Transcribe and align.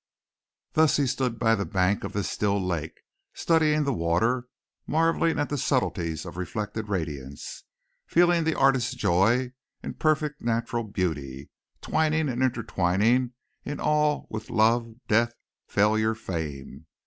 Thus 0.73 0.97
he 0.97 1.05
stood 1.05 1.37
by 1.37 1.53
the 1.53 1.63
bank 1.63 2.03
of 2.03 2.13
this 2.13 2.27
still 2.27 2.59
lake, 2.59 3.01
studying 3.35 3.83
the 3.83 3.93
water, 3.93 4.47
marvelling 4.87 5.37
at 5.37 5.49
the 5.49 5.59
subtleties 5.59 6.25
of 6.25 6.37
reflected 6.37 6.89
radiance, 6.89 7.65
feeling 8.07 8.43
the 8.43 8.57
artist's 8.57 8.95
joy 8.95 9.51
in 9.83 9.93
perfect 9.93 10.41
natural 10.41 10.85
beauty, 10.85 11.51
twining 11.81 12.29
and 12.29 12.41
intertwining 12.41 13.33
it 13.63 13.79
all 13.79 14.25
with 14.31 14.49
love, 14.49 14.91
death, 15.07 15.33
failure, 15.67 16.15
fame. 16.15 16.87